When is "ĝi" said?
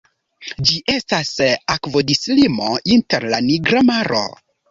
0.67-0.77